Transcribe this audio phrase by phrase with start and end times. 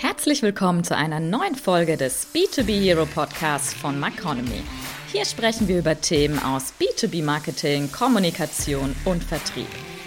[0.00, 4.62] Herzlich willkommen zu einer neuen Folge des B2B Hero Podcasts von Maconomy.
[5.10, 9.66] Hier sprechen wir über Themen aus B2B Marketing, Kommunikation und Vertrieb.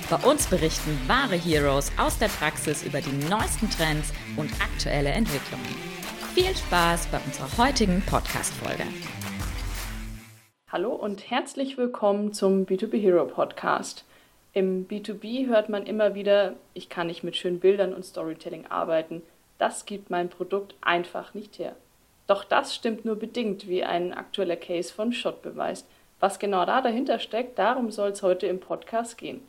[0.10, 5.76] Bei uns berichten wahre Heroes aus der Praxis über die neuesten Trends und aktuelle Entwicklungen.
[6.36, 8.86] Viel Spaß bei unserer heutigen Podcast-Folge.
[10.70, 14.06] Hallo und herzlich willkommen zum B2B Hero Podcast.
[14.54, 19.22] Im B2B hört man immer wieder, ich kann nicht mit schönen Bildern und Storytelling arbeiten
[19.62, 21.76] das gibt mein Produkt einfach nicht her.
[22.26, 25.86] Doch das stimmt nur bedingt, wie ein aktueller Case von Schott beweist.
[26.20, 29.42] Was genau da dahinter steckt, darum soll es heute im Podcast gehen.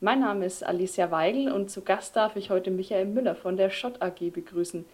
[0.00, 3.70] Mein Name ist Alicia Weigel und zu Gast darf ich heute Michael Müller von der
[3.70, 4.84] Schott AG begrüßen.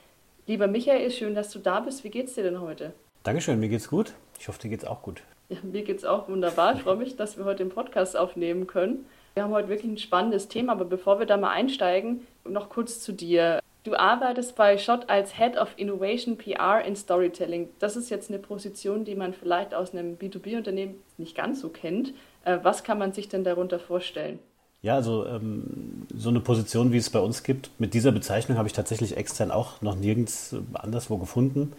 [0.46, 2.04] Lieber Michael, schön, dass du da bist.
[2.04, 2.92] Wie geht's dir denn heute?
[3.24, 4.12] Dankeschön, mir geht's gut.
[4.38, 5.22] Ich hoffe, dir geht's auch gut.
[5.48, 6.76] Ja, mir geht's auch wunderbar.
[6.76, 9.06] Ich freue mich, dass wir heute den Podcast aufnehmen können.
[9.34, 13.00] Wir haben heute wirklich ein spannendes Thema, aber bevor wir da mal einsteigen, noch kurz
[13.00, 13.59] zu dir.
[13.82, 17.70] Du arbeitest bei Schott als Head of Innovation PR in Storytelling.
[17.78, 22.12] Das ist jetzt eine Position, die man vielleicht aus einem B2B-Unternehmen nicht ganz so kennt.
[22.44, 24.38] Äh, was kann man sich denn darunter vorstellen?
[24.82, 28.66] Ja, also ähm, so eine Position, wie es bei uns gibt, mit dieser Bezeichnung habe
[28.68, 31.72] ich tatsächlich extern auch noch nirgends anderswo gefunden.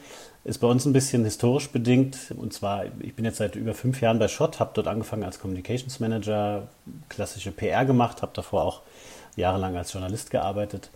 [0.43, 2.33] Ist bei uns ein bisschen historisch bedingt.
[2.35, 5.39] Und zwar, ich bin jetzt seit über fünf Jahren bei Schott, habe dort angefangen als
[5.39, 6.67] Communications Manager,
[7.09, 8.81] klassische PR gemacht, habe davor auch
[9.35, 10.89] jahrelang als Journalist gearbeitet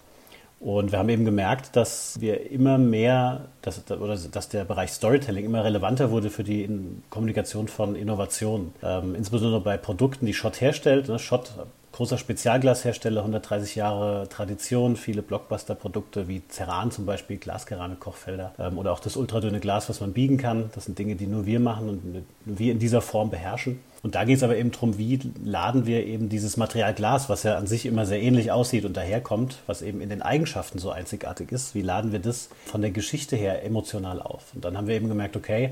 [0.59, 5.45] und wir haben eben gemerkt, dass wir immer mehr, dass, oder dass der Bereich Storytelling
[5.45, 6.69] immer relevanter wurde für die
[7.09, 8.73] Kommunikation von Innovationen.
[8.81, 11.07] Ähm, insbesondere bei Produkten, die Schott herstellt.
[11.07, 11.19] Ne?
[11.19, 11.51] Schott,
[11.95, 18.99] großer Spezialglashersteller, 130 Jahre Tradition, viele Blockbuster-Produkte wie Ceran zum Beispiel, Glaskeramik-Kochfelder ähm, oder auch
[18.99, 20.69] das ultradünne Glas, was man biegen kann.
[20.75, 23.79] Das sind Dinge, die nur wir machen und nur wir in dieser Form beherrschen.
[24.03, 27.43] Und da geht es aber eben darum, wie laden wir eben dieses Material Glas, was
[27.43, 30.91] ja an sich immer sehr ähnlich aussieht und daherkommt, was eben in den Eigenschaften so
[30.91, 34.53] einzigartig ist, wie laden wir das von der Geschichte her emotional auf?
[34.53, 35.71] Und dann haben wir eben gemerkt, okay,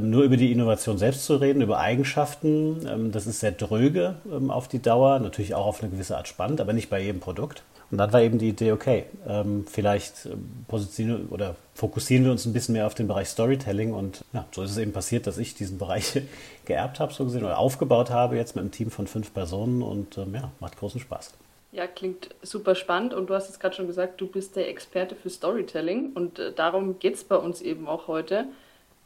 [0.00, 4.50] nur über die Innovation selbst zu reden, über Eigenschaften, ähm, das ist sehr dröge ähm,
[4.50, 7.62] auf die Dauer, natürlich auch auf eine gewisse Art spannend, aber nicht bei jedem Produkt.
[7.90, 12.44] Und dann war eben die Idee, okay, ähm, vielleicht ähm, positionieren oder fokussieren wir uns
[12.44, 13.92] ein bisschen mehr auf den Bereich Storytelling.
[13.92, 16.20] Und ja, so ist es eben passiert, dass ich diesen Bereich
[16.64, 19.82] geerbt habe, so gesehen, oder aufgebaut habe, jetzt mit einem Team von fünf Personen.
[19.82, 21.34] Und ähm, ja, macht großen Spaß.
[21.70, 23.14] Ja, klingt super spannend.
[23.14, 26.12] Und du hast es gerade schon gesagt, du bist der Experte für Storytelling.
[26.12, 28.46] Und äh, darum geht es bei uns eben auch heute.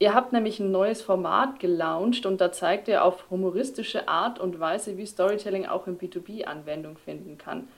[0.02, 4.58] Ihr habt nämlich ein neues Format gelauncht und da zeigt ihr auf humoristische Art und
[4.58, 7.68] Weise, wie Storytelling auch in B2B Anwendung finden kann.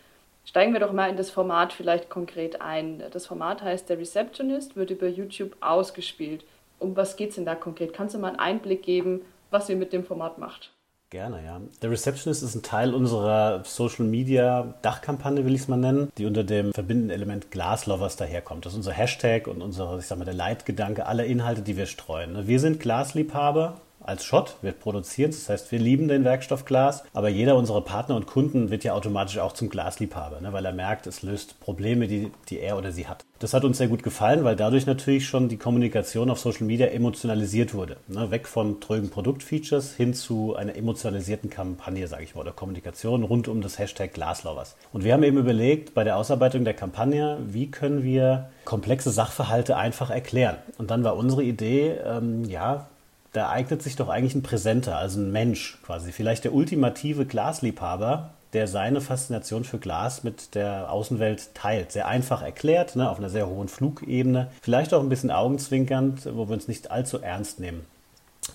[0.44, 3.02] Steigen wir doch mal in das Format vielleicht konkret ein.
[3.10, 6.44] Das Format heißt Der Receptionist, wird über YouTube ausgespielt.
[6.78, 7.92] Um was geht es denn da konkret?
[7.92, 10.70] Kannst du mal einen Einblick geben, was ihr mit dem Format macht?
[11.12, 11.60] Gerne, ja.
[11.82, 16.24] Der Receptionist ist ein Teil unserer Social Media Dachkampagne, will ich es mal nennen, die
[16.24, 18.64] unter dem verbindenden Element Glaslovers daherkommt.
[18.64, 21.84] Das ist unser Hashtag und unser, ich sag mal, der Leitgedanke aller Inhalte, die wir
[21.84, 22.46] streuen.
[22.46, 24.56] Wir sind Glasliebhaber als Schott.
[24.62, 28.70] Wir produzieren das heißt, wir lieben den Werkstoff Glas, aber jeder unserer Partner und Kunden
[28.70, 32.60] wird ja automatisch auch zum Glasliebhaber, ne, weil er merkt, es löst Probleme, die, die
[32.60, 33.24] er oder sie hat.
[33.38, 36.86] Das hat uns sehr gut gefallen, weil dadurch natürlich schon die Kommunikation auf Social Media
[36.86, 37.96] emotionalisiert wurde.
[38.08, 43.24] Ne, weg von trögen Produktfeatures hin zu einer emotionalisierten Kampagne, sage ich mal, oder Kommunikation
[43.24, 44.76] rund um das Hashtag Glaslovers.
[44.92, 49.76] Und wir haben eben überlegt, bei der Ausarbeitung der Kampagne, wie können wir komplexe Sachverhalte
[49.76, 50.56] einfach erklären.
[50.78, 52.88] Und dann war unsere Idee, ähm, ja,
[53.32, 56.12] da eignet sich doch eigentlich ein Präsenter, also ein Mensch quasi.
[56.12, 61.92] Vielleicht der ultimative Glasliebhaber, der seine Faszination für Glas mit der Außenwelt teilt.
[61.92, 64.48] Sehr einfach erklärt, ne, auf einer sehr hohen Flugebene.
[64.60, 67.86] Vielleicht auch ein bisschen augenzwinkernd, wo wir uns nicht allzu ernst nehmen.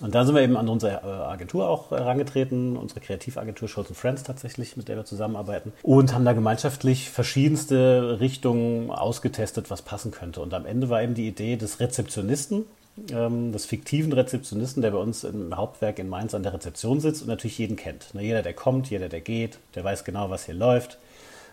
[0.00, 4.22] Und da sind wir eben an unsere äh, Agentur auch herangetreten, unsere Kreativagentur Scholz Friends
[4.22, 5.72] tatsächlich, mit der wir zusammenarbeiten.
[5.82, 10.40] Und haben da gemeinschaftlich verschiedenste Richtungen ausgetestet, was passen könnte.
[10.40, 12.66] Und am Ende war eben die Idee des Rezeptionisten,
[13.10, 17.22] ähm, des fiktiven Rezeptionisten, der bei uns im Hauptwerk in Mainz an der Rezeption sitzt
[17.22, 18.14] und natürlich jeden kennt.
[18.14, 20.98] Ne, jeder, der kommt, jeder, der geht, der weiß genau, was hier läuft.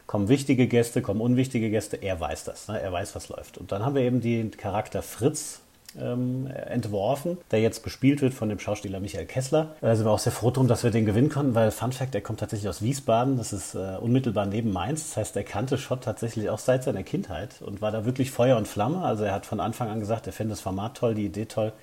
[0.07, 3.57] Kommen wichtige Gäste, kommen unwichtige Gäste, er weiß das, ne, er weiß, was läuft.
[3.57, 5.61] Und dann haben wir eben den Charakter Fritz
[5.99, 9.75] ähm, entworfen, der jetzt gespielt wird von dem Schauspieler Michael Kessler.
[9.81, 12.15] Da sind wir auch sehr froh drum, dass wir den gewinnen konnten, weil Fun Fact,
[12.15, 15.09] er kommt tatsächlich aus Wiesbaden, das ist äh, unmittelbar neben Mainz.
[15.09, 18.57] Das heißt, er kannte Schott tatsächlich auch seit seiner Kindheit und war da wirklich Feuer
[18.57, 19.03] und Flamme.
[19.03, 21.73] Also er hat von Anfang an gesagt, er fände das Format toll, die Idee toll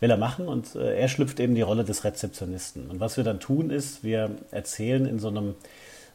[0.00, 2.90] will er machen und äh, er schlüpft eben die Rolle des Rezeptionisten.
[2.90, 5.54] Und was wir dann tun ist, wir erzählen in so einem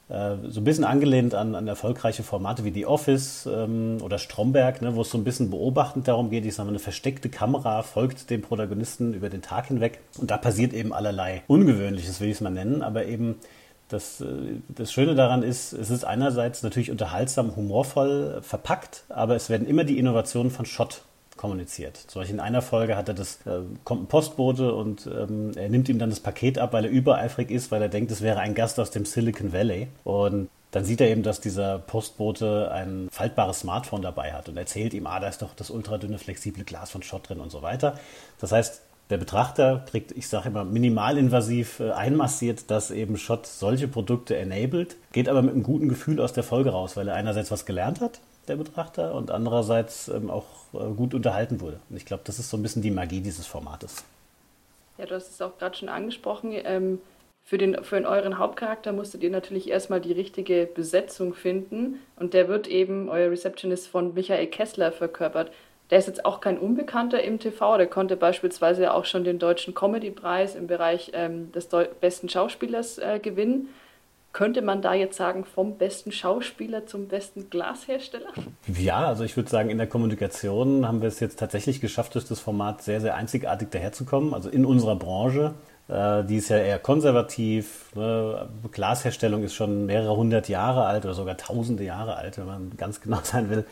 [0.08, 4.96] so ein bisschen angelehnt an, an erfolgreiche Formate wie The Office ähm, oder Stromberg, ne,
[4.96, 8.30] wo es so ein bisschen beobachtend darum geht, ich sage mal, eine versteckte Kamera folgt
[8.30, 10.00] dem Protagonisten über den Tag hinweg.
[10.20, 13.36] Und da passiert eben allerlei Ungewöhnliches, will ich es mal nennen, aber eben
[13.88, 14.26] Das, äh,
[14.68, 19.84] das Schöne daran ist, es ist einerseits natürlich unterhaltsam, humorvoll verpackt, aber es werden immer
[19.84, 21.02] die Innovationen von Schott
[21.38, 21.98] kommuniziert.
[21.98, 25.70] Zum Beispiel in einer Folge hat er das, äh, kommt ein Postbote und ähm, er
[25.70, 28.40] nimmt ihm dann das Paket ab, weil er übereifrig ist, weil er denkt, es wäre
[28.40, 29.88] ein Gast aus dem Silicon Valley.
[30.04, 34.94] Und dann sieht er eben, dass dieser Postbote ein faltbares Smartphone dabei hat und erzählt
[34.94, 37.98] ihm, ah, da ist doch das ultradünne, flexible Glas von Schott drin und so weiter.
[38.40, 43.88] Das heißt, der Betrachter kriegt, ich sage immer, minimalinvasiv äh, einmassiert, dass eben Schott solche
[43.88, 47.52] Produkte enabled, geht aber mit einem guten Gefühl aus der Folge raus, weil er einerseits
[47.52, 51.80] was gelernt hat, der Betrachter, und andererseits ähm, auch äh, gut unterhalten wurde.
[51.90, 54.04] Und ich glaube, das ist so ein bisschen die Magie dieses Formates.
[54.98, 56.54] Ja, du hast es auch gerade schon angesprochen.
[56.54, 57.00] Ähm,
[57.44, 62.00] für, den, für euren Hauptcharakter musstet ihr natürlich erstmal die richtige Besetzung finden.
[62.16, 65.52] Und der wird eben, euer Receptionist, von Michael Kessler verkörpert.
[65.92, 67.78] Der ist jetzt auch kein Unbekannter im TV.
[67.78, 71.70] Der konnte beispielsweise auch schon den Deutschen Comedy-Preis im Bereich ähm, des
[72.00, 73.70] besten Schauspielers äh, gewinnen.
[74.36, 78.34] Könnte man da jetzt sagen, vom besten Schauspieler zum besten Glashersteller?
[78.68, 82.28] Ja, also ich würde sagen, in der Kommunikation haben wir es jetzt tatsächlich geschafft, durch
[82.28, 84.34] das Format sehr, sehr einzigartig daherzukommen.
[84.34, 85.54] Also in unserer Branche.
[85.88, 87.96] Äh, die ist ja eher konservativ.
[87.96, 88.50] Ne?
[88.74, 93.00] Glasherstellung ist schon mehrere hundert Jahre alt oder sogar tausende Jahre alt, wenn man ganz
[93.00, 93.64] genau sein will.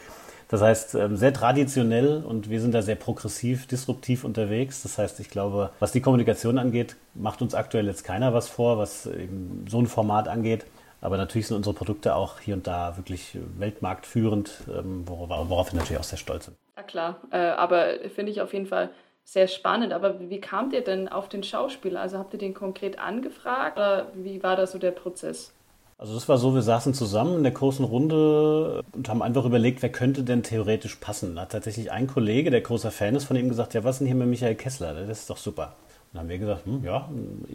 [0.48, 4.84] Das heißt, ähm, sehr traditionell und wir sind da sehr progressiv, disruptiv unterwegs.
[4.84, 8.78] Das heißt, ich glaube, was die Kommunikation angeht, macht uns aktuell jetzt keiner was vor,
[8.78, 10.66] was eben so ein Format angeht.
[11.02, 15.80] Aber natürlich sind unsere Produkte auch hier und da wirklich weltmarktführend, ähm, worauf, worauf wir
[15.80, 16.58] natürlich auch sehr stolz sind.
[16.78, 18.90] Ja klar, äh, aber finde ich auf jeden Fall
[19.26, 19.94] sehr spannend.
[19.94, 22.02] Aber wie kamt ihr denn auf den Schauspieler?
[22.02, 25.54] Also habt ihr den konkret angefragt oder wie war da so der Prozess?
[26.04, 29.82] Also das war so, wir saßen zusammen in der großen Runde und haben einfach überlegt,
[29.82, 31.36] wer könnte denn theoretisch passen.
[31.36, 34.00] Da hat tatsächlich ein Kollege, der großer Fan ist von ihm, gesagt, ja, was ist
[34.00, 34.94] denn hier mit Michael Kessler?
[34.96, 35.78] Das ist doch super.
[35.78, 37.10] Und dann haben wir gesagt, hm, ja,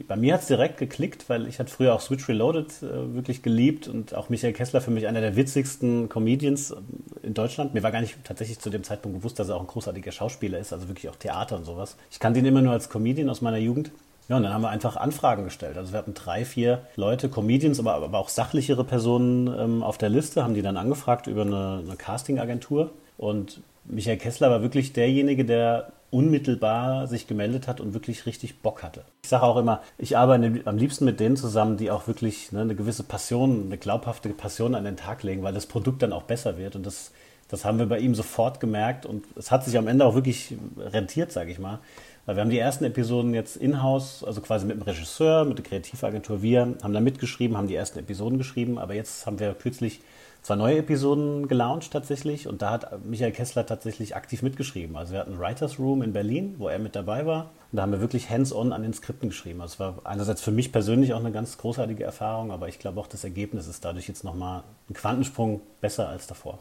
[0.07, 3.43] bei mir hat es direkt geklickt, weil ich hatte früher auch Switch Reloaded äh, wirklich
[3.43, 6.75] geliebt und auch Michael Kessler für mich einer der witzigsten Comedians
[7.23, 7.75] in Deutschland.
[7.75, 10.59] Mir war gar nicht tatsächlich zu dem Zeitpunkt bewusst, dass er auch ein großartiger Schauspieler
[10.59, 11.99] ist, also wirklich auch Theater und sowas.
[12.11, 13.91] Ich kannte ihn immer nur als Comedian aus meiner Jugend.
[14.29, 15.79] Ja, und dann haben wir einfach Anfragen gestellt.
[15.79, 20.11] Also wir hatten drei, vier Leute, Comedians, aber, aber auch sachlichere Personen ähm, auf der
[20.11, 22.91] Liste, haben die dann angefragt über eine, eine Castingagentur.
[23.17, 28.83] Und Michael Kessler war wirklich derjenige, der unmittelbar sich gemeldet hat und wirklich richtig Bock
[28.83, 29.03] hatte.
[29.23, 32.63] Ich sage auch immer, ich arbeite am liebsten mit denen zusammen, die auch wirklich ne,
[32.63, 36.23] eine gewisse Passion, eine glaubhafte Passion an den Tag legen, weil das Produkt dann auch
[36.23, 36.77] besser wird.
[36.77, 37.13] Und das,
[37.49, 40.55] das haben wir bei ihm sofort gemerkt und es hat sich am Ende auch wirklich
[40.79, 41.81] rentiert, sage ich mal.
[42.29, 45.65] Weil wir haben die ersten Episoden jetzt in-house, also quasi mit dem Regisseur, mit der
[45.65, 50.03] Kreativagentur, wir haben da mitgeschrieben, haben die ersten Episoden geschrieben, aber jetzt haben wir kürzlich
[50.43, 52.47] zwei neue Episoden gelauncht tatsächlich.
[52.47, 54.95] Und da hat Michael Kessler tatsächlich aktiv mitgeschrieben.
[54.95, 57.45] Also wir hatten ein Writers Room in Berlin, wo er mit dabei war.
[57.73, 59.63] Und da haben wir wirklich hands-on an den Skripten geschrieben.
[59.63, 63.01] Also es war einerseits für mich persönlich auch eine ganz großartige Erfahrung, aber ich glaube
[63.01, 66.59] auch das Ergebnis ist dadurch jetzt nochmal ein Quantensprung besser als davor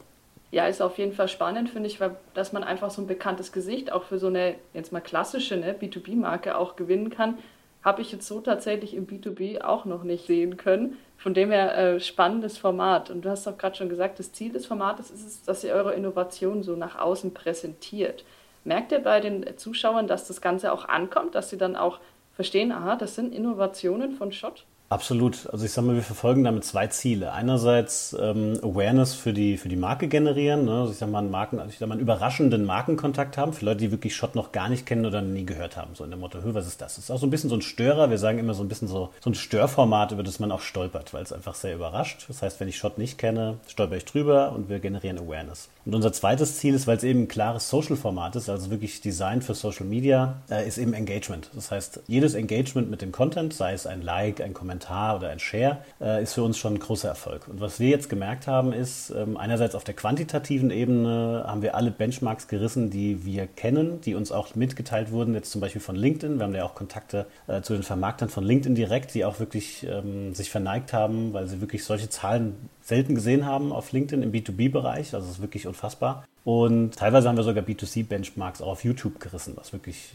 [0.52, 3.52] ja, ist auf jeden Fall spannend, finde ich, weil, dass man einfach so ein bekanntes
[3.52, 7.38] Gesicht auch für so eine, jetzt mal klassische ne, B2B-Marke auch gewinnen kann,
[7.84, 10.98] habe ich jetzt so tatsächlich im B2B auch noch nicht sehen können.
[11.18, 13.10] Von dem her äh, spannendes Format.
[13.10, 15.74] Und du hast auch gerade schon gesagt, das Ziel des Formates ist es, dass ihr
[15.74, 18.24] eure Innovation so nach außen präsentiert.
[18.64, 22.00] Merkt ihr bei den Zuschauern, dass das Ganze auch ankommt, dass sie dann auch
[22.34, 24.66] verstehen, aha, das sind Innovationen von Schott?
[24.90, 25.50] Absolut.
[25.52, 27.34] Also ich sage mal, wir verfolgen damit zwei Ziele.
[27.34, 30.64] Einerseits ähm, Awareness für die, für die Marke generieren.
[30.64, 30.80] Ne?
[30.80, 33.66] Also ich sage mal, einen Marken, also ich sag mal, einen überraschenden Markenkontakt haben für
[33.66, 35.94] Leute, die wirklich Shot noch gar nicht kennen oder nie gehört haben.
[35.94, 36.96] So in dem Motto, was ist das?
[36.96, 38.10] Das ist auch so ein bisschen so ein Störer.
[38.10, 41.14] Wir sagen immer so ein bisschen so, so ein Störformat, über das man auch stolpert,
[41.14, 42.24] weil es einfach sehr überrascht.
[42.30, 45.68] Das heißt, wenn ich Shot nicht kenne, stolper ich drüber und wir generieren Awareness.
[45.88, 49.42] Und unser zweites Ziel ist, weil es eben ein klares Social-Format ist, also wirklich Design
[49.42, 51.50] für Social Media, äh, ist eben Engagement.
[51.56, 55.40] Das heißt, jedes Engagement mit dem Content, sei es ein Like, ein Kommentar, oder ein
[55.40, 57.48] Share, äh, ist für uns schon ein großer Erfolg.
[57.48, 61.74] Und was wir jetzt gemerkt haben, ist, ähm, einerseits auf der quantitativen Ebene haben wir
[61.74, 65.96] alle Benchmarks gerissen, die wir kennen, die uns auch mitgeteilt wurden, jetzt zum Beispiel von
[65.96, 66.38] LinkedIn.
[66.38, 69.88] Wir haben ja auch Kontakte äh, zu den Vermarktern von LinkedIn direkt, die auch wirklich
[69.90, 74.32] ähm, sich verneigt haben, weil sie wirklich solche Zahlen selten gesehen haben auf LinkedIn im
[74.32, 75.14] B2B-Bereich.
[75.14, 76.26] Also es ist wirklich unfassbar.
[76.46, 80.14] Und teilweise haben wir sogar B2C-Benchmarks auch auf YouTube gerissen, was wirklich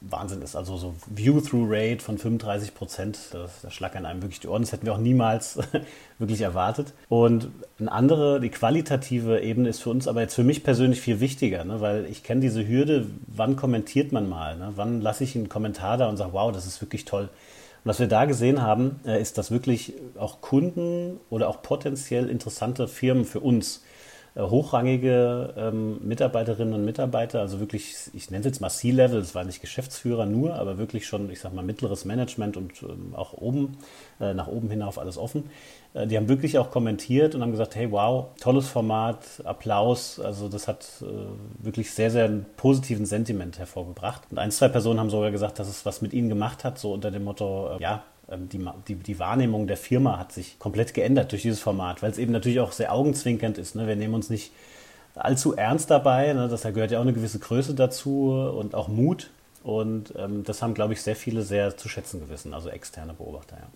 [0.00, 0.56] Wahnsinn ist.
[0.56, 4.62] Also so View-Through-Rate von 35 Prozent, das, das schlackern einem wirklich die Ohren.
[4.62, 5.58] Das hätten wir auch niemals
[6.18, 6.94] wirklich erwartet.
[7.10, 11.20] Und eine andere, die qualitative Ebene ist für uns aber jetzt für mich persönlich viel
[11.20, 11.82] wichtiger, ne?
[11.82, 14.56] weil ich kenne diese Hürde, wann kommentiert man mal?
[14.56, 14.72] Ne?
[14.76, 17.28] Wann lasse ich einen Kommentar da und sage, wow, das ist wirklich toll.
[17.84, 22.28] Und was wir da gesehen haben, äh, ist, dass wirklich auch Kunden oder auch potenziell
[22.28, 23.82] interessante Firmen für uns
[24.34, 29.34] äh, hochrangige ähm, Mitarbeiterinnen und Mitarbeiter, also wirklich, ich nenne es jetzt mal C-Level, es
[29.34, 33.32] war nicht Geschäftsführer nur, aber wirklich schon, ich sag mal, mittleres Management und ähm, auch
[33.32, 33.78] oben,
[34.20, 35.50] äh, nach oben hinauf alles offen.
[35.94, 40.48] Äh, die haben wirklich auch kommentiert und haben gesagt, hey, wow, tolles Format, Applaus, also
[40.48, 44.22] das hat äh, wirklich sehr, sehr einen positiven Sentiment hervorgebracht.
[44.30, 46.92] Und ein, zwei Personen haben sogar gesagt, dass es was mit ihnen gemacht hat, so
[46.92, 50.94] unter dem Motto, äh, ja, ähm, die, die, die, Wahrnehmung der Firma hat sich komplett
[50.94, 53.74] geändert durch dieses Format, weil es eben natürlich auch sehr augenzwinkernd ist.
[53.74, 53.86] Ne?
[53.86, 54.52] Wir nehmen uns nicht
[55.16, 56.48] allzu ernst dabei, ne?
[56.48, 59.30] das, da gehört ja auch eine gewisse Größe dazu und auch Mut.
[59.62, 63.56] Und ähm, das haben, glaube ich, sehr viele sehr zu schätzen gewissen, also externe Beobachter.
[63.56, 63.66] Ja.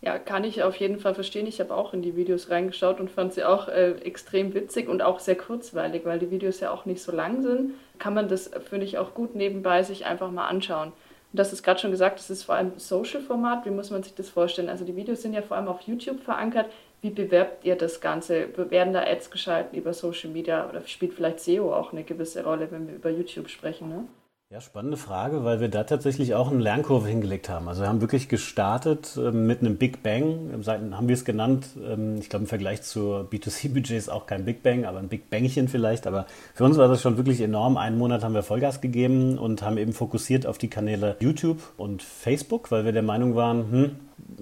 [0.00, 1.46] Ja, kann ich auf jeden Fall verstehen.
[1.46, 5.02] Ich habe auch in die Videos reingeschaut und fand sie auch äh, extrem witzig und
[5.02, 7.74] auch sehr kurzweilig, weil die Videos ja auch nicht so lang sind.
[7.98, 10.92] Kann man das, finde ich, auch gut nebenbei sich einfach mal anschauen.
[11.32, 13.66] Und das ist gerade schon gesagt, das ist vor allem Social-Format.
[13.66, 14.68] Wie muss man sich das vorstellen?
[14.68, 16.70] Also die Videos sind ja vor allem auf YouTube verankert.
[17.02, 18.48] Wie bewerbt ihr das Ganze?
[18.70, 22.70] Werden da Ads geschalten über Social Media oder spielt vielleicht SEO auch eine gewisse Rolle,
[22.70, 23.88] wenn wir über YouTube sprechen?
[23.88, 24.04] Ne?
[24.50, 27.68] Ja, spannende Frage, weil wir da tatsächlich auch eine Lernkurve hingelegt haben.
[27.68, 31.66] Also wir haben wirklich gestartet äh, mit einem Big Bang, haben wir es genannt.
[31.86, 35.68] Ähm, ich glaube im Vergleich zu B2C-Budgets auch kein Big Bang, aber ein Big Bangchen
[35.68, 36.06] vielleicht.
[36.06, 36.24] Aber
[36.54, 37.76] für uns war das schon wirklich enorm.
[37.76, 42.02] Einen Monat haben wir Vollgas gegeben und haben eben fokussiert auf die Kanäle YouTube und
[42.02, 43.96] Facebook, weil wir der Meinung waren, hm,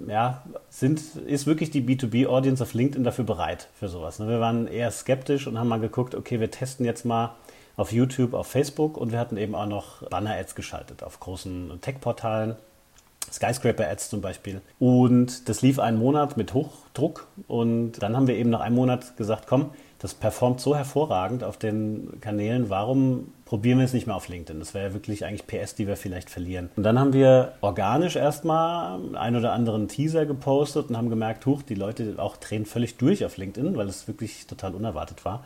[0.09, 4.21] ja, sind, ist wirklich die B2B-Audience auf LinkedIn dafür bereit für sowas.
[4.21, 4.29] Ne?
[4.29, 7.35] Wir waren eher skeptisch und haben mal geguckt, okay, wir testen jetzt mal
[7.77, 12.57] auf YouTube, auf Facebook und wir hatten eben auch noch Banner-Ads geschaltet auf großen Tech-Portalen.
[13.33, 14.61] Skyscraper-Ads zum Beispiel.
[14.79, 17.27] Und das lief einen Monat mit Hochdruck.
[17.49, 21.57] Und dann haben wir eben nach einem Monat gesagt, komm, das performt so hervorragend auf
[21.57, 24.61] den Kanälen, warum probieren wir es nicht mehr auf LinkedIn?
[24.61, 26.71] Das wäre ja wirklich eigentlich PS, die wir vielleicht verlieren.
[26.77, 31.63] Und dann haben wir organisch erstmal einen oder anderen Teaser gepostet und haben gemerkt, huch,
[31.63, 35.45] die Leute auch drehen völlig durch auf LinkedIn, weil es wirklich total unerwartet war.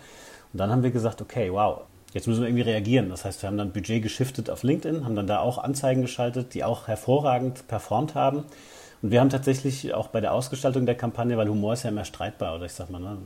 [0.52, 3.08] Und dann haben wir gesagt, okay, wow, Jetzt müssen wir irgendwie reagieren.
[3.08, 6.54] Das heißt, wir haben dann Budget geschiftet auf LinkedIn, haben dann da auch Anzeigen geschaltet,
[6.54, 8.44] die auch hervorragend performt haben.
[9.02, 12.04] Und wir haben tatsächlich auch bei der Ausgestaltung der Kampagne, weil Humor ist ja immer
[12.04, 13.16] streitbar, oder ich sag mal, ne,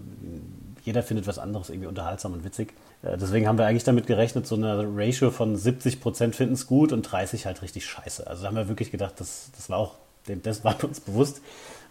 [0.84, 2.74] jeder findet was anderes irgendwie unterhaltsam und witzig.
[3.02, 6.66] Äh, deswegen haben wir eigentlich damit gerechnet, so eine Ratio von 70 Prozent finden es
[6.66, 8.26] gut und 30 halt richtig scheiße.
[8.26, 9.94] Also da haben wir wirklich gedacht, das, das war auch,
[10.26, 11.40] das war uns bewusst.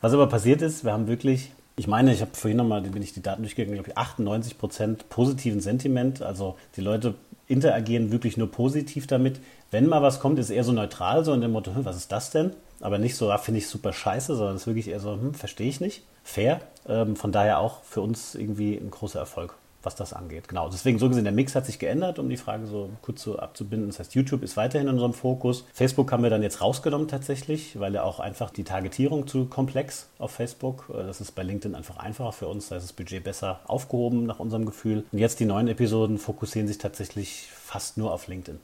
[0.02, 3.14] Was aber passiert ist, wir haben wirklich ich meine, ich habe vorhin nochmal, bin ich
[3.14, 6.22] die Daten durchgegangen, glaube ich, 98 Prozent positiven Sentiment.
[6.22, 7.16] Also die Leute
[7.48, 9.40] interagieren wirklich nur positiv damit.
[9.72, 12.12] Wenn mal was kommt, ist eher so neutral, so in dem Motto, hm, was ist
[12.12, 12.52] das denn?
[12.80, 15.34] Aber nicht so, ah, finde ich super scheiße, sondern es ist wirklich eher so, hm,
[15.34, 16.04] verstehe ich nicht.
[16.24, 16.60] Fair.
[16.88, 20.48] Ähm, von daher auch für uns irgendwie ein großer Erfolg was das angeht.
[20.48, 23.38] Genau, deswegen so gesehen, der Mix hat sich geändert, um die Frage so kurz so
[23.38, 23.90] abzubinden.
[23.90, 25.66] Das heißt, YouTube ist weiterhin in unserem Fokus.
[25.74, 30.10] Facebook haben wir dann jetzt rausgenommen tatsächlich, weil ja auch einfach die Targetierung zu komplex
[30.20, 30.90] auf Facebook.
[30.90, 34.26] Äh, das ist bei LinkedIn einfach einfacher für uns, da ist das Budget besser aufgehoben
[34.26, 35.04] nach unserem Gefühl.
[35.12, 38.60] Und jetzt die neuen Episoden fokussieren sich tatsächlich fast nur auf LinkedIn.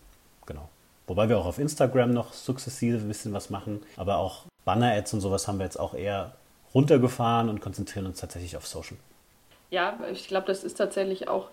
[0.45, 0.69] Genau.
[1.07, 5.21] Wobei wir auch auf Instagram noch sukzessive ein bisschen was machen, aber auch Banner-Ads und
[5.21, 6.33] sowas haben wir jetzt auch eher
[6.75, 8.97] runtergefahren und konzentrieren uns tatsächlich auf Social
[9.69, 11.49] ja, ich glaube, das ist tatsächlich auch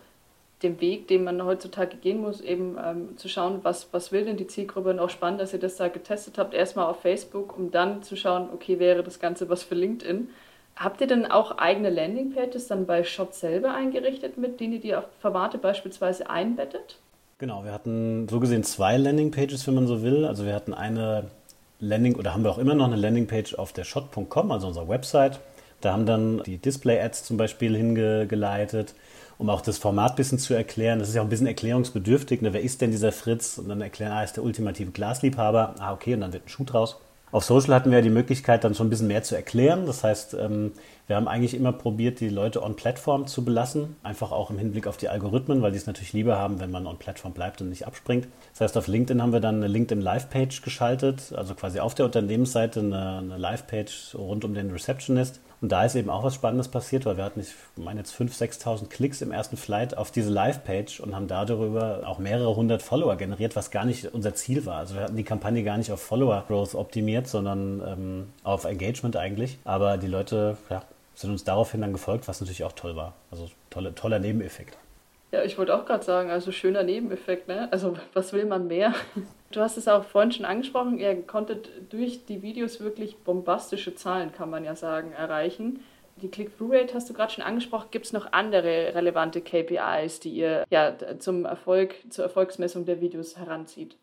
[0.63, 4.39] dem Weg, den man heutzutage gehen muss, eben ähm, zu schauen, was, was will denn
[4.39, 7.71] die Zielgruppe und auch spannend, dass ihr das da getestet habt, erstmal auf Facebook, um
[7.71, 10.29] dann zu schauen, okay, wäre das Ganze was für LinkedIn.
[10.77, 14.97] Habt ihr denn auch eigene Landingpages dann bei Shop selber eingerichtet, mit denen ihr die
[15.21, 16.99] Formate beispielsweise einbettet?
[17.39, 20.25] Genau, wir hatten so gesehen zwei Landingpages, wenn man so will.
[20.25, 21.31] Also wir hatten eine
[21.81, 25.39] Landing oder haben wir auch immer noch eine Landingpage auf der shot.com, also unserer Website.
[25.87, 28.97] Da haben dann die Display-Ads zum Beispiel hingeleitet,
[29.39, 30.99] um auch das Format ein bisschen zu erklären.
[30.99, 32.43] Das ist ja auch ein bisschen erklärungsbedürftig.
[32.43, 32.53] Ne?
[32.53, 33.57] Wer ist denn dieser Fritz?
[33.57, 35.77] Und dann erklären, ah, ist der ultimative Glasliebhaber.
[35.79, 36.97] Ah, okay, und dann wird ein Schuh draus.
[37.31, 39.87] Auf Social hatten wir ja die Möglichkeit, dann schon ein bisschen mehr zu erklären.
[39.87, 40.73] Das heißt, ähm,
[41.07, 43.95] wir haben eigentlich immer probiert, die Leute on-Plattform zu belassen.
[44.03, 46.85] Einfach auch im Hinblick auf die Algorithmen, weil die es natürlich lieber haben, wenn man
[46.85, 48.27] on-Plattform bleibt und nicht abspringt.
[48.55, 52.07] Das heißt, auf LinkedIn haben wir dann eine LinkedIn Live-Page geschaltet, also quasi auf der
[52.07, 55.41] Unternehmensseite eine, eine Live-Page rund um den Receptionist.
[55.67, 58.63] Und da ist eben auch was Spannendes passiert, weil wir hatten, ich meine jetzt 5.000,
[58.63, 63.17] 6.000 Klicks im ersten Flight auf diese Live-Page und haben darüber auch mehrere hundert Follower
[63.17, 64.77] generiert, was gar nicht unser Ziel war.
[64.77, 69.59] Also wir hatten die Kampagne gar nicht auf Follower-Growth optimiert, sondern ähm, auf Engagement eigentlich.
[69.65, 70.85] Aber die Leute ja,
[71.17, 73.15] sind uns daraufhin dann gefolgt, was natürlich auch toll war.
[73.33, 74.79] Also tolle, toller Nebeneffekt.
[75.33, 77.71] Ja, ich wollte auch gerade sagen, also schöner Nebeneffekt, ne?
[77.73, 78.95] Also was will man mehr?
[79.53, 84.33] Du hast es auch vorhin schon angesprochen, ihr konntet durch die Videos wirklich bombastische Zahlen,
[84.33, 85.85] kann man ja sagen, erreichen.
[86.17, 87.89] Die Click-Through-Rate hast du gerade schon angesprochen.
[87.93, 93.39] Gibt es noch andere relevante KPIs, die ihr ja zum Erfolg, zur Erfolgsmessung der Videos
[93.39, 93.97] heranzieht?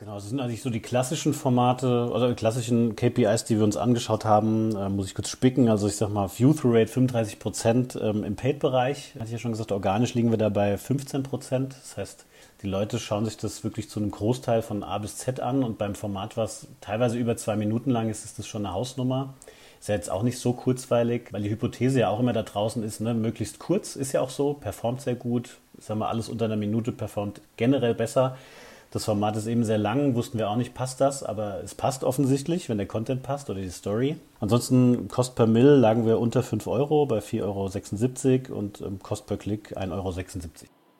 [0.00, 3.76] Genau, das sind eigentlich so die klassischen Formate oder die klassischen KPIs, die wir uns
[3.76, 4.74] angeschaut haben.
[4.74, 5.68] Äh, muss ich kurz spicken.
[5.68, 9.12] Also ich sag mal, View-Through-Rate 35 Prozent ähm, im Paid-Bereich.
[9.16, 11.74] Hatte ich ja schon gesagt, organisch liegen wir da bei 15 Prozent.
[11.78, 12.24] Das heißt,
[12.62, 15.76] die Leute schauen sich das wirklich zu einem Großteil von A bis Z an und
[15.76, 19.34] beim Format, was teilweise über zwei Minuten lang ist, ist das schon eine Hausnummer.
[19.80, 22.82] Ist ja jetzt auch nicht so kurzweilig, weil die Hypothese ja auch immer da draußen
[22.82, 25.58] ist, ne, möglichst kurz ist ja auch so, performt sehr gut.
[25.78, 28.38] Sagen wir, alles unter einer Minute performt generell besser.
[28.90, 32.02] Das Format ist eben sehr lang, wussten wir auch nicht, passt das, aber es passt
[32.02, 34.16] offensichtlich, wenn der Content passt oder die Story.
[34.40, 39.26] Ansonsten Cost per Mill lagen wir unter 5 Euro bei 4,76 Euro und ähm, Cost
[39.26, 40.50] per Klick 1,76 Euro.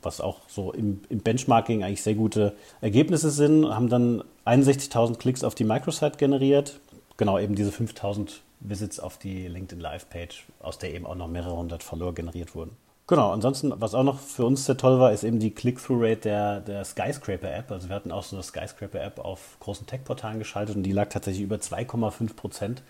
[0.03, 3.69] Was auch so im, im, Benchmarking eigentlich sehr gute Ergebnisse sind.
[3.69, 6.81] Haben dann 61.000 Klicks auf die Microsite generiert.
[7.19, 11.57] Genau, eben diese 5.000 Visits auf die LinkedIn Live-Page, aus der eben auch noch mehrere
[11.57, 12.77] hundert Follower generiert wurden.
[13.11, 16.61] Genau, ansonsten, was auch noch für uns sehr toll war, ist eben die Click-Through-Rate der,
[16.61, 17.73] der Skyscraper-App.
[17.73, 21.43] Also wir hatten auch so eine Skyscraper-App auf großen Tech-Portalen geschaltet und die lag tatsächlich
[21.43, 22.83] über 2,5 Prozent.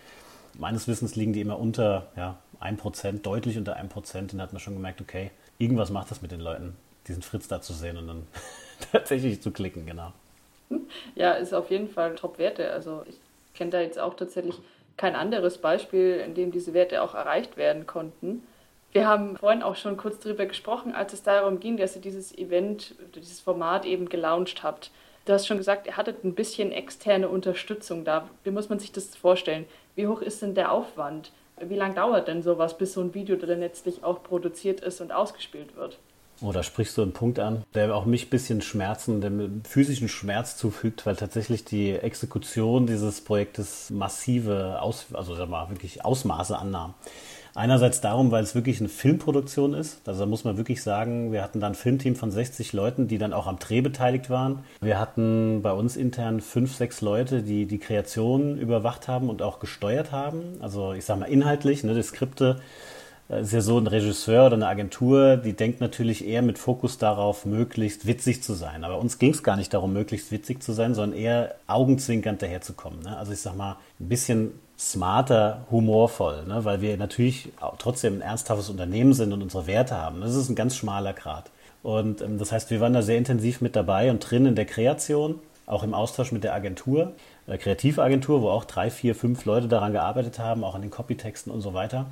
[0.59, 4.33] Meines Wissens liegen die immer unter ja, 1 Prozent, deutlich unter 1 Prozent.
[4.35, 6.77] Und da hat man schon gemerkt, okay, irgendwas macht das mit den Leuten,
[7.09, 8.27] diesen Fritz da zu sehen und dann
[8.93, 10.13] tatsächlich zu klicken, genau.
[11.15, 12.71] Ja, ist auf jeden Fall Top-Werte.
[12.73, 13.19] Also ich
[13.55, 14.59] kenne da jetzt auch tatsächlich
[14.99, 18.43] kein anderes Beispiel, in dem diese Werte auch erreicht werden konnten.
[18.93, 22.37] Wir haben vorhin auch schon kurz darüber gesprochen, als es darum ging, dass ihr dieses
[22.37, 24.91] Event, dieses Format eben gelauncht habt.
[25.27, 28.29] Du hast schon gesagt, ihr hattet ein bisschen externe Unterstützung da.
[28.43, 29.67] Wie muss man sich das vorstellen?
[29.95, 31.31] Wie hoch ist denn der Aufwand?
[31.61, 35.13] Wie lange dauert denn sowas, bis so ein Video dann letztlich auch produziert ist und
[35.13, 35.99] ausgespielt wird?
[36.43, 40.09] Oh, da sprichst du einen Punkt an, der auch mich ein bisschen Schmerzen, dem physischen
[40.09, 46.59] Schmerz zufügt, weil tatsächlich die Exekution dieses Projektes massive Aus, also sag mal, wirklich Ausmaße
[46.59, 46.95] annahm.
[47.61, 50.01] Einerseits darum, weil es wirklich eine Filmproduktion ist.
[50.09, 53.19] Also da muss man wirklich sagen, wir hatten da ein Filmteam von 60 Leuten, die
[53.19, 54.61] dann auch am Dreh beteiligt waren.
[54.81, 59.61] Wir hatten bei uns intern fünf, sechs Leute, die die Kreation überwacht haben und auch
[59.61, 60.57] gesteuert haben.
[60.61, 62.63] Also ich sage mal inhaltlich, ne, die Skripte
[63.29, 66.97] äh, ist ja so ein Regisseur oder eine Agentur, die denkt natürlich eher mit Fokus
[66.97, 68.85] darauf, möglichst witzig zu sein.
[68.85, 73.01] Aber uns ging es gar nicht darum, möglichst witzig zu sein, sondern eher augenzwinkernd daherzukommen.
[73.01, 73.19] Ne?
[73.19, 76.65] Also ich sag mal, ein bisschen smarter, humorvoll, ne?
[76.65, 80.23] weil wir natürlich trotzdem ein ernsthaftes Unternehmen sind und unsere Werte haben.
[80.23, 81.51] Das ist ein ganz schmaler Grad.
[81.83, 84.65] Und ähm, das heißt, wir waren da sehr intensiv mit dabei und drin in der
[84.65, 87.13] Kreation, auch im Austausch mit der Agentur,
[87.47, 91.53] der Kreativagentur, wo auch drei, vier, fünf Leute daran gearbeitet haben, auch an den Copytexten
[91.53, 92.07] und so weiter.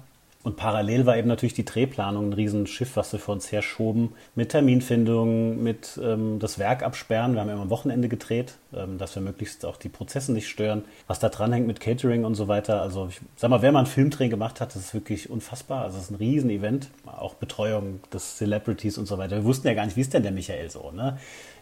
[0.44, 4.50] Und parallel war eben natürlich die Drehplanung ein Riesenschiff, was wir vor uns herschoben, mit
[4.50, 7.34] Terminfindung, mit ähm, das Werk absperren.
[7.34, 10.84] Wir haben immer am Wochenende gedreht, ähm, dass wir möglichst auch die Prozesse nicht stören.
[11.08, 12.80] Was da dranhängt mit Catering und so weiter.
[12.82, 15.82] Also ich sag mal, wer mal einen Filmdreh gemacht hat, das ist wirklich unfassbar.
[15.82, 16.88] Also es ist ein Riesen-Event.
[17.04, 19.36] Auch Betreuung des Celebrities und so weiter.
[19.36, 21.18] Wir wussten ja gar nicht, wie ist denn der Michael so, ne?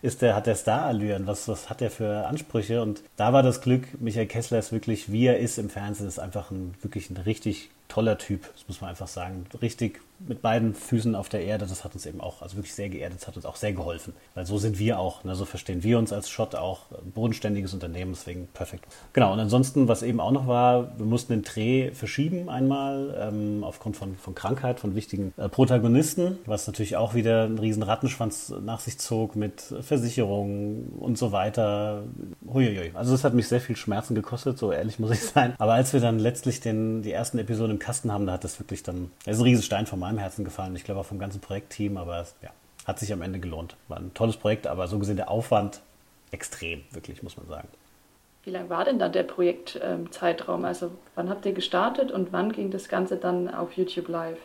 [0.06, 1.26] Ist der, hat der Star-Allüren?
[1.26, 2.80] Was, was hat der für Ansprüche?
[2.80, 6.20] Und da war das Glück, Michael Kessler ist wirklich, wie er ist im Fernsehen, ist
[6.20, 9.46] einfach ein, wirklich ein richtig toller Typ, das muss man einfach sagen.
[9.60, 12.88] Richtig mit beiden Füßen auf der Erde, das hat uns eben auch, also wirklich sehr
[12.88, 14.14] geerdet, das hat uns auch sehr geholfen.
[14.34, 15.34] Weil so sind wir auch, ne?
[15.34, 16.80] so verstehen wir uns als Schott auch,
[17.14, 18.86] bodenständiges Unternehmen, deswegen perfekt.
[19.12, 23.64] Genau, und ansonsten, was eben auch noch war, wir mussten den Dreh verschieben einmal, ähm,
[23.64, 28.52] aufgrund von, von Krankheit, von wichtigen äh, Protagonisten, was natürlich auch wieder einen riesen Rattenschwanz
[28.64, 32.04] nach sich zog mit Versicherungen und so weiter.
[32.52, 32.92] Huiuiui.
[32.94, 35.54] Also das hat mich sehr viel Schmerzen gekostet, so ehrlich muss ich sein.
[35.58, 38.58] Aber als wir dann letztlich den, die ersten Episoden im Kasten haben, da hat das
[38.58, 40.76] wirklich dann, das ist ein riesen Stein vom meinem Herzen gefallen.
[40.76, 42.50] Ich glaube auch vom ganzen Projektteam, aber es ja,
[42.86, 43.76] hat sich am Ende gelohnt.
[43.88, 45.80] War ein tolles Projekt, aber so gesehen der Aufwand
[46.30, 47.68] extrem, wirklich, muss man sagen.
[48.44, 50.64] Wie lang war denn dann der Projektzeitraum?
[50.64, 54.38] Also wann habt ihr gestartet und wann ging das Ganze dann auf YouTube live?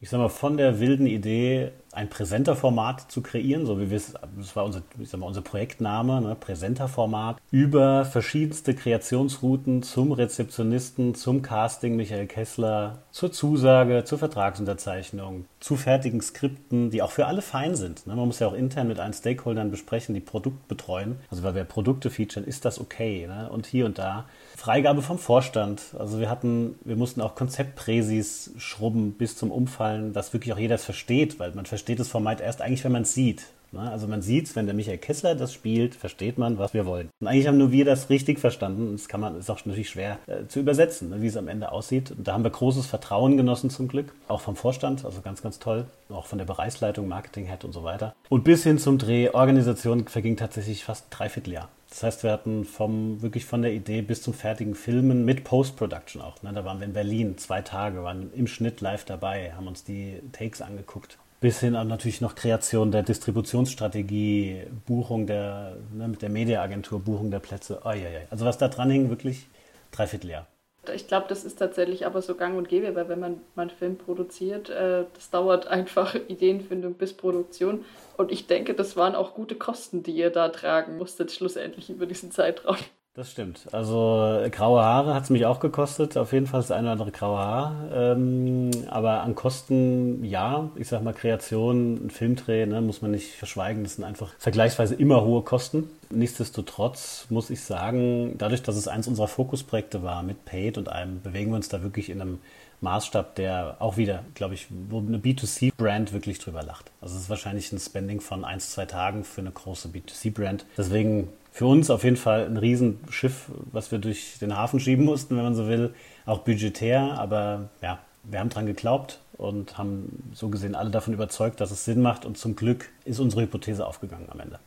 [0.00, 4.14] Ich sag mal, von der wilden Idee, ein Präsenterformat zu kreieren, so wie wir es,
[4.36, 11.16] das war unser, ich sag mal, unser Projektname, ne, Präsenterformat, über verschiedenste Kreationsrouten zum Rezeptionisten,
[11.16, 17.42] zum Casting Michael Kessler, zur Zusage, zur Vertragsunterzeichnung, zu fertigen Skripten, die auch für alle
[17.42, 18.06] fein sind.
[18.06, 18.14] Ne?
[18.14, 21.16] Man muss ja auch intern mit allen Stakeholdern besprechen, die Produkt betreuen.
[21.30, 23.26] Also weil wir Produkte featuren, ist das okay?
[23.26, 23.50] Ne?
[23.50, 24.26] Und hier und da.
[24.56, 25.82] Freigabe vom Vorstand.
[25.98, 29.50] Also wir hatten, wir mussten auch Konzeptpräsis schrubben bis zum
[29.88, 32.92] Umfallen, dass wirklich auch jeder es versteht, weil man versteht das Format erst eigentlich, wenn
[32.92, 33.46] man es sieht.
[33.76, 37.10] Also man sieht es, wenn der Michael Kessler das spielt, versteht man, was wir wollen.
[37.20, 38.92] Und eigentlich haben nur wir das richtig verstanden.
[38.92, 41.70] Das kann man, ist auch natürlich schwer äh, zu übersetzen, ne, wie es am Ende
[41.72, 42.12] aussieht.
[42.12, 44.14] Und da haben wir großes Vertrauen genossen zum Glück.
[44.28, 45.86] Auch vom Vorstand, also ganz, ganz toll.
[46.08, 48.14] Auch von der Bereichsleitung, Marketing-Head und so weiter.
[48.28, 51.68] Und bis hin zum Dreh, Organisation verging tatsächlich fast dreiviertel Jahr.
[51.90, 56.20] Das heißt, wir hatten vom, wirklich von der Idee bis zum fertigen Filmen mit Post-Production
[56.20, 56.42] auch.
[56.42, 56.52] Ne?
[56.52, 60.20] Da waren wir in Berlin zwei Tage, waren im Schnitt live dabei, haben uns die
[60.32, 61.18] Takes angeguckt.
[61.40, 67.38] Bis hin natürlich noch Kreation der Distributionsstrategie, Buchung der, ne, mit der Mediaagentur, Buchung der
[67.38, 67.80] Plätze.
[67.84, 68.20] Oh, ja, ja.
[68.30, 69.46] Also was da dran hing, wirklich
[69.92, 70.46] dreiviertel Jahr.
[70.94, 73.70] Ich glaube, das ist tatsächlich aber so gang und gäbe, weil wenn man mal einen
[73.70, 77.84] Film produziert, äh, das dauert einfach Ideenfindung bis Produktion.
[78.16, 82.06] Und ich denke, das waren auch gute Kosten, die ihr da tragen musstet, schlussendlich über
[82.06, 82.76] diesen Zeitraum.
[83.14, 83.66] Das stimmt.
[83.72, 87.10] Also graue Haare hat es mich auch gekostet, auf jeden Fall das eine oder andere
[87.10, 87.90] graue Haar.
[87.92, 93.32] Ähm, aber an Kosten, ja, ich sag mal Kreation, ein Filmdreh, ne, muss man nicht
[93.32, 95.90] verschweigen, das sind einfach vergleichsweise immer hohe Kosten.
[96.10, 101.20] Nichtsdestotrotz muss ich sagen, dadurch, dass es eins unserer Fokusprojekte war mit Paid und allem,
[101.20, 102.38] bewegen wir uns da wirklich in einem
[102.80, 106.92] Maßstab, der auch wieder, glaube ich, wo eine B2C-Brand wirklich drüber lacht.
[107.00, 110.64] Also es ist wahrscheinlich ein Spending von ein, zwei Tagen für eine große B2C-Brand.
[110.76, 115.36] Deswegen für uns auf jeden Fall ein Riesenschiff, was wir durch den Hafen schieben mussten,
[115.36, 115.92] wenn man so will.
[116.24, 121.60] Auch budgetär, aber ja, wir haben dran geglaubt und haben so gesehen alle davon überzeugt,
[121.60, 122.24] dass es Sinn macht.
[122.24, 124.60] Und zum Glück ist unsere Hypothese aufgegangen am Ende.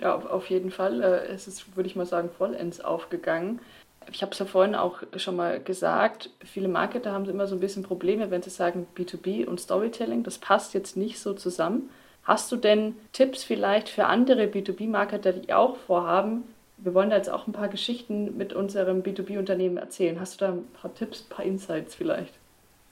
[0.00, 1.04] Ja, auf jeden Fall.
[1.04, 3.60] Äh, es ist, würde ich mal sagen, vollends aufgegangen.
[4.10, 7.60] Ich habe es ja vorhin auch schon mal gesagt, viele Marketer haben immer so ein
[7.60, 11.90] bisschen Probleme, wenn sie sagen B2B und Storytelling, das passt jetzt nicht so zusammen.
[12.24, 16.44] Hast du denn Tipps vielleicht für andere B2B-Marketer, die auch vorhaben?
[16.78, 20.18] Wir wollen da jetzt auch ein paar Geschichten mit unserem B2B-Unternehmen erzählen.
[20.20, 22.34] Hast du da ein paar Tipps, ein paar Insights vielleicht?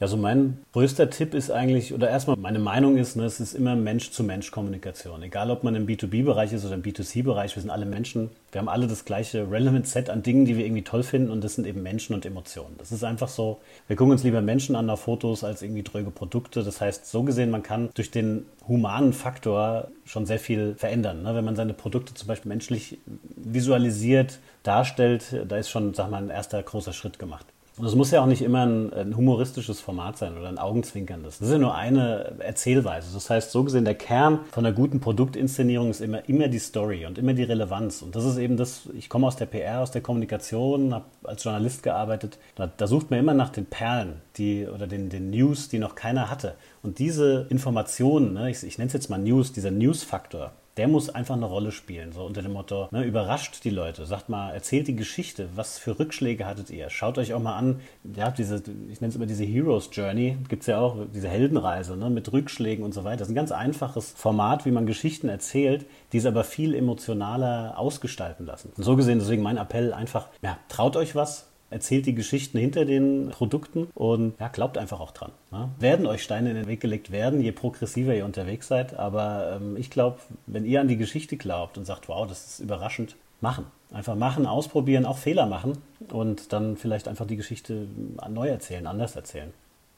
[0.02, 3.54] Ja, so mein größter Tipp ist eigentlich, oder erstmal meine Meinung ist, ne, es ist
[3.54, 5.22] immer Mensch-zu-Mensch-Kommunikation.
[5.22, 8.30] Egal, ob man im B2B-Bereich ist oder im B2C-Bereich, wir sind alle Menschen.
[8.50, 11.44] Wir haben alle das gleiche Relevant Set an Dingen, die wir irgendwie toll finden und
[11.44, 12.74] das sind eben Menschen und Emotionen.
[12.78, 16.10] Das ist einfach so, wir gucken uns lieber Menschen an auf Fotos als irgendwie dröge
[16.10, 16.64] Produkte.
[16.64, 21.22] Das heißt, so gesehen, man kann durch den humanen Faktor schon sehr viel verändern.
[21.22, 21.36] Ne?
[21.36, 22.98] Wenn man seine Produkte zum Beispiel menschlich
[23.36, 27.46] visualisiert, darstellt, da ist schon, sag mal, ein erster großer Schritt gemacht.
[27.78, 31.38] Und es muss ja auch nicht immer ein, ein, humoristisches Format sein oder ein augenzwinkerndes.
[31.38, 33.08] Das ist ja nur eine Erzählweise.
[33.14, 37.06] Das heißt, so gesehen, der Kern von einer guten Produktinszenierung ist immer, immer die Story
[37.06, 38.02] und immer die Relevanz.
[38.02, 41.44] Und das ist eben das, ich komme aus der PR, aus der Kommunikation, habe als
[41.44, 42.38] Journalist gearbeitet.
[42.56, 45.94] Da, da, sucht man immer nach den Perlen die, oder den, den News, die noch
[45.94, 46.56] keiner hatte.
[46.82, 51.10] Und diese Informationen, ne, ich, ich nenne es jetzt mal News, dieser News-Faktor, der muss
[51.10, 52.12] einfach eine Rolle spielen.
[52.12, 55.98] So unter dem Motto, ne, überrascht die Leute, sagt mal, erzählt die Geschichte, was für
[55.98, 56.88] Rückschläge hattet ihr?
[56.90, 57.80] Schaut euch auch mal an,
[58.16, 61.96] ja, diese, ich nenne es immer diese Heroes Journey, gibt es ja auch, diese Heldenreise
[61.96, 63.18] ne, mit Rückschlägen und so weiter.
[63.18, 67.78] Das ist ein ganz einfaches Format, wie man Geschichten erzählt, die es aber viel emotionaler
[67.78, 68.72] ausgestalten lassen.
[68.76, 72.84] Und so gesehen, deswegen mein Appell einfach, ja, traut euch was, erzählt die Geschichten hinter
[72.84, 75.32] den Produkten und ja, glaubt einfach auch dran.
[75.50, 75.70] Ne?
[75.78, 78.98] Werden euch Steine in den Weg gelegt werden, je progressiver ihr unterwegs seid.
[78.98, 82.60] Aber ähm, ich glaube, wenn ihr an die Geschichte glaubt und sagt, wow, das ist
[82.60, 83.66] überraschend, machen.
[83.92, 85.76] Einfach machen, ausprobieren, auch Fehler machen
[86.10, 87.86] und dann vielleicht einfach die Geschichte
[88.28, 89.52] neu erzählen, anders erzählen.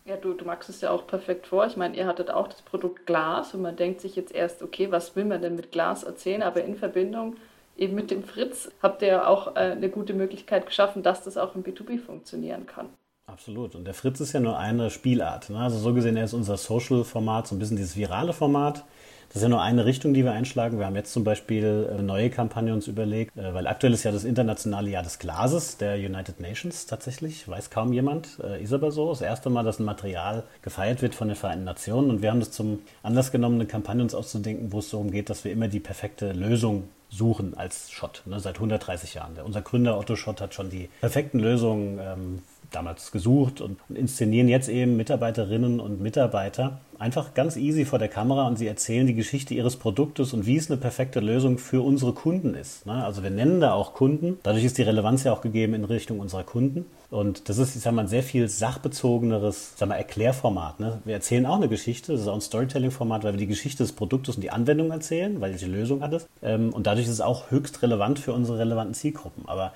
[0.04, 1.66] Ja, du, du magst es ja auch perfekt vor.
[1.66, 4.90] Ich meine, ihr hattet auch das Produkt Glas und man denkt sich jetzt erst, okay,
[4.90, 6.42] was will man denn mit Glas erzählen?
[6.42, 7.36] Aber in Verbindung
[7.76, 11.54] eben mit dem Fritz habt ihr auch äh, eine gute Möglichkeit geschaffen, dass das auch
[11.54, 12.88] im B2B funktionieren kann.
[13.26, 13.74] Absolut.
[13.74, 15.50] Und der Fritz ist ja nur eine Spielart.
[15.50, 15.58] Ne?
[15.58, 18.84] Also so gesehen, er ist unser Social-Format, so ein bisschen dieses virale Format.
[19.28, 20.78] Das ist ja nur eine Richtung, die wir einschlagen.
[20.78, 24.12] Wir haben jetzt zum Beispiel eine neue Kampagne uns überlegt, äh, weil aktuell ist ja
[24.12, 27.48] das internationale Jahr des Glases der United Nations tatsächlich.
[27.48, 28.38] Weiß kaum jemand.
[28.44, 29.08] Äh, ist aber so.
[29.08, 32.10] Das erste Mal, dass ein Material gefeiert wird von den Vereinten Nationen.
[32.10, 35.30] Und wir haben das zum Anlass genommen, eine Kampagne uns auszudenken, wo es darum geht,
[35.30, 36.84] dass wir immer die perfekte Lösung
[37.16, 39.38] suchen als Schott, ne, seit 130 Jahren.
[39.38, 42.42] unser Gründer Otto Schott hat schon die perfekten Lösungen ähm,
[42.74, 48.46] damals gesucht und, inszenieren jetzt eben Mitarbeiterinnen und Mitarbeiter einfach ganz easy vor der Kamera
[48.46, 52.12] und sie erzählen die Geschichte ihres Produktes und wie es eine perfekte Lösung für unsere
[52.12, 52.86] Kunden ist.
[52.86, 53.04] Ne?
[53.04, 54.38] Also wir nennen da auch Kunden.
[54.42, 56.86] Dadurch ist die Relevanz ja auch gegeben in Richtung unserer Kunden.
[57.10, 60.80] Und das ist, ich sag mal, ein sehr viel sachbezogeneres, sag mal, Erklärformat.
[60.80, 61.00] Ne?
[61.04, 63.92] Wir erzählen auch eine Geschichte, das ist auch ein Storytelling-Format, weil wir die Geschichte des
[63.92, 66.26] Produktes und die Anwendung erzählen, weil die Lösung hat es.
[66.42, 69.44] Ähm, und dadurch ist es auch höchst relevant für unsere relevanten Zielgruppen.
[69.46, 69.72] Aber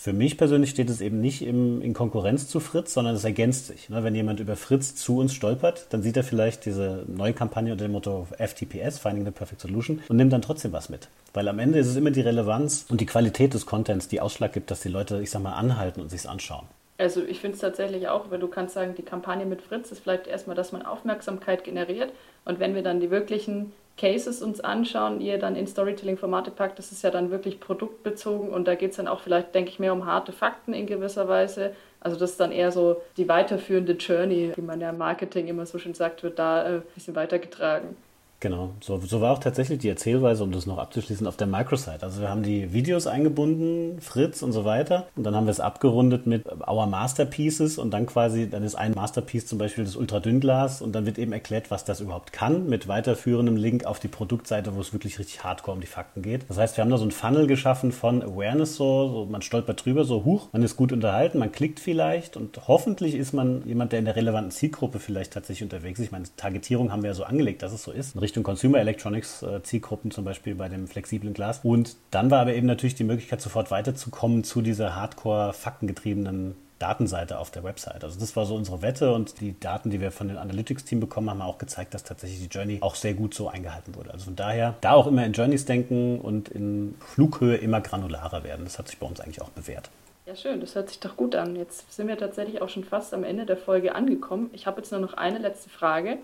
[0.00, 3.66] für mich persönlich steht es eben nicht im, in Konkurrenz zu Fritz, sondern es ergänzt
[3.66, 3.90] sich.
[3.90, 4.02] Ne?
[4.02, 7.84] Wenn jemand über Fritz zu uns stolpert, dann sieht er vielleicht diese neue Kampagne unter
[7.84, 11.08] dem Motto FTPS, Finding the Perfect Solution, und nimmt dann trotzdem was mit.
[11.34, 14.54] Weil am Ende ist es immer die Relevanz und die Qualität des Contents, die Ausschlag
[14.54, 16.66] gibt, dass die Leute, ich sag mal, anhalten und sich anschauen.
[16.96, 20.00] Also ich finde es tatsächlich auch, weil du kannst sagen, die Kampagne mit Fritz ist
[20.00, 22.10] vielleicht erstmal, dass man Aufmerksamkeit generiert
[22.46, 26.90] und wenn wir dann die wirklichen Cases uns anschauen, ihr dann in Storytelling-Formate packt, das
[26.90, 29.92] ist ja dann wirklich produktbezogen und da geht es dann auch vielleicht, denke ich, mehr
[29.92, 31.74] um harte Fakten in gewisser Weise.
[32.00, 35.66] Also das ist dann eher so die weiterführende Journey, wie man ja im Marketing immer
[35.66, 37.94] so schön sagt, wird da äh, ein bisschen weitergetragen.
[38.40, 42.02] Genau, so, so war auch tatsächlich die Erzählweise, um das noch abzuschließen, auf der Microsite.
[42.02, 45.08] Also wir haben die Videos eingebunden, Fritz und so weiter.
[45.14, 48.92] Und dann haben wir es abgerundet mit Our Masterpieces und dann quasi, dann ist ein
[48.92, 52.88] Masterpiece zum Beispiel das Ultradünnglas und dann wird eben erklärt, was das überhaupt kann, mit
[52.88, 56.48] weiterführendem Link auf die Produktseite, wo es wirklich richtig hardcore um die Fakten geht.
[56.48, 59.84] Das heißt, wir haben da so ein Funnel geschaffen von Awareness, so, so man stolpert
[59.84, 63.92] drüber, so huch, man ist gut unterhalten, man klickt vielleicht und hoffentlich ist man jemand,
[63.92, 66.06] der in der relevanten Zielgruppe vielleicht tatsächlich unterwegs ist.
[66.06, 68.16] Ich meine, Targetierung haben wir ja so angelegt, dass es so ist.
[68.30, 71.60] Richtung Consumer Electronics äh, Zielgruppen, zum Beispiel bei dem flexiblen Glas.
[71.64, 77.50] Und dann war aber eben natürlich die Möglichkeit, sofort weiterzukommen zu dieser hardcore-faktengetriebenen Datenseite auf
[77.50, 78.04] der Website.
[78.04, 81.28] Also das war so unsere Wette und die Daten, die wir von dem Analytics-Team bekommen
[81.28, 84.12] haben, auch gezeigt, dass tatsächlich die Journey auch sehr gut so eingehalten wurde.
[84.12, 88.64] Also von daher, da auch immer in Journeys denken und in Flughöhe immer granularer werden.
[88.64, 89.90] Das hat sich bei uns eigentlich auch bewährt.
[90.24, 91.56] Ja, schön, das hört sich doch gut an.
[91.56, 94.50] Jetzt sind wir tatsächlich auch schon fast am Ende der Folge angekommen.
[94.52, 96.18] Ich habe jetzt nur noch eine letzte Frage.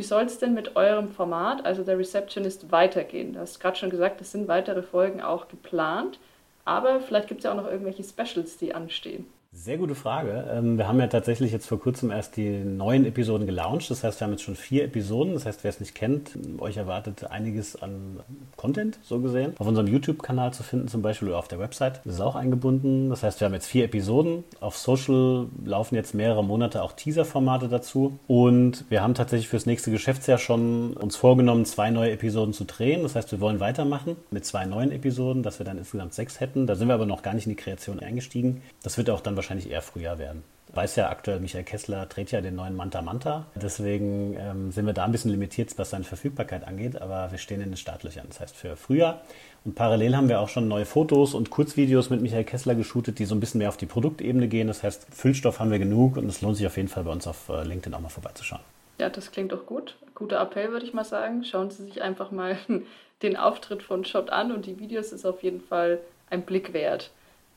[0.00, 3.34] Wie soll es denn mit eurem Format, also der Receptionist, weitergehen?
[3.34, 6.18] Du hast gerade schon gesagt, es sind weitere Folgen auch geplant,
[6.64, 9.30] aber vielleicht gibt es ja auch noch irgendwelche Specials, die anstehen.
[9.52, 10.46] Sehr gute Frage.
[10.48, 13.90] Ähm, wir haben ja tatsächlich jetzt vor kurzem erst die neuen Episoden gelauncht.
[13.90, 15.34] Das heißt, wir haben jetzt schon vier Episoden.
[15.34, 18.20] Das heißt, wer es nicht kennt, euch erwartet einiges an
[18.56, 19.54] Content, so gesehen.
[19.58, 22.00] Auf unserem YouTube-Kanal zu finden zum Beispiel oder auf der Website.
[22.04, 23.10] Das ist auch eingebunden.
[23.10, 24.44] Das heißt, wir haben jetzt vier Episoden.
[24.60, 28.20] Auf Social laufen jetzt mehrere Monate auch Teaser-Formate dazu.
[28.28, 33.02] Und wir haben tatsächlich fürs nächste Geschäftsjahr schon uns vorgenommen, zwei neue Episoden zu drehen.
[33.02, 36.68] Das heißt, wir wollen weitermachen mit zwei neuen Episoden, dass wir dann insgesamt sechs hätten.
[36.68, 38.62] Da sind wir aber noch gar nicht in die Kreation eingestiegen.
[38.84, 40.44] Das wird auch dann wahrscheinlich eher Frühjahr werden.
[40.72, 43.46] Weiß ja aktuell, Michael Kessler dreht ja den neuen Manta Manta.
[43.56, 47.60] Deswegen ähm, sind wir da ein bisschen limitiert, was seine Verfügbarkeit angeht, aber wir stehen
[47.60, 48.26] in den Startlöchern.
[48.28, 49.20] Das heißt für Frühjahr.
[49.64, 53.24] Und parallel haben wir auch schon neue Fotos und Kurzvideos mit Michael Kessler geshootet, die
[53.24, 54.68] so ein bisschen mehr auf die Produktebene gehen.
[54.68, 57.26] Das heißt, Füllstoff haben wir genug und es lohnt sich auf jeden Fall bei uns
[57.26, 58.62] auf äh, LinkedIn auch mal vorbeizuschauen.
[58.98, 59.96] Ja, das klingt doch gut.
[60.14, 61.42] Guter Appell, würde ich mal sagen.
[61.42, 62.56] Schauen Sie sich einfach mal
[63.22, 65.98] den Auftritt von Shot an und die Videos ist auf jeden Fall
[66.30, 67.10] ein Blick wert.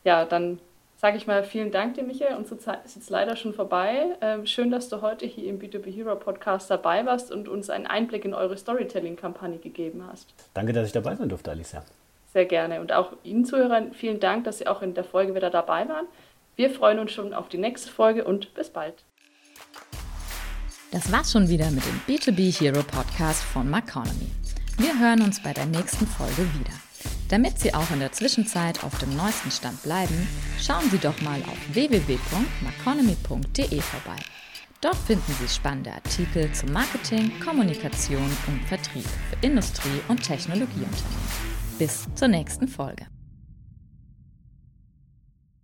[0.04, 0.60] Ja, dann
[1.04, 2.38] sage ich mal vielen Dank dir, Michael.
[2.38, 4.16] Unsere Zeit ist jetzt leider schon vorbei.
[4.22, 7.88] Ähm, schön, dass du heute hier im B2B Hero Podcast dabei warst und uns einen
[7.88, 10.34] Einblick in eure Storytelling-Kampagne gegeben hast.
[10.54, 11.84] Danke, dass ich dabei sein durfte, Alicia.
[12.32, 12.80] Sehr gerne.
[12.80, 16.06] Und auch Ihnen Zuhörern vielen Dank, dass Sie auch in der Folge wieder dabei waren.
[16.56, 19.04] Wir freuen uns schon auf die nächste Folge und bis bald.
[20.94, 24.32] Das war's schon wieder mit dem B2B Hero Podcast von Maconomy.
[24.78, 26.72] Wir hören uns bei der nächsten Folge wieder.
[27.30, 30.28] Damit Sie auch in der Zwischenzeit auf dem neuesten Stand bleiben,
[30.62, 34.18] schauen Sie doch mal auf www.maconomy.de vorbei.
[34.82, 41.24] Dort finden Sie spannende Artikel zu Marketing, Kommunikation und Vertrieb für Industrie- und Technologieunternehmen.
[41.80, 43.08] Bis zur nächsten Folge.